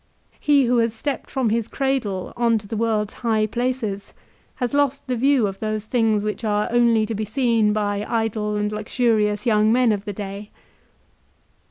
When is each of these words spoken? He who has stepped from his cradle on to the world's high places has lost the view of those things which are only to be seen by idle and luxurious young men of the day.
He 0.39 0.65
who 0.65 0.79
has 0.79 0.95
stepped 0.95 1.29
from 1.29 1.51
his 1.51 1.67
cradle 1.67 2.33
on 2.35 2.57
to 2.57 2.67
the 2.67 2.75
world's 2.75 3.13
high 3.21 3.45
places 3.45 4.13
has 4.55 4.73
lost 4.73 5.05
the 5.05 5.15
view 5.15 5.45
of 5.45 5.59
those 5.59 5.85
things 5.85 6.23
which 6.23 6.43
are 6.43 6.67
only 6.71 7.05
to 7.05 7.13
be 7.13 7.23
seen 7.23 7.71
by 7.71 8.03
idle 8.09 8.55
and 8.55 8.71
luxurious 8.71 9.45
young 9.45 9.71
men 9.71 9.91
of 9.91 10.05
the 10.05 10.13
day. 10.13 10.49